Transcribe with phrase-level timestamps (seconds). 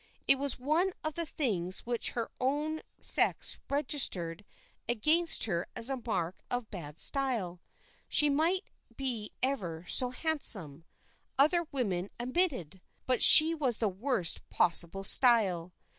[0.27, 4.43] It was one of the things which her own sex registered
[4.89, 7.61] against her as a mark of bad style.
[8.09, 8.63] She might
[8.95, 10.85] be ever so handsome,
[11.37, 15.71] other women admitted, but she was the worst possible style.